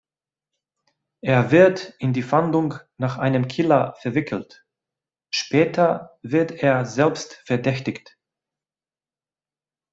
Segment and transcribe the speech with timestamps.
[1.23, 4.65] Er wird in die Fahndung nach einem Killer verwickelt,
[5.29, 8.17] später wird er selbst verdächtigt.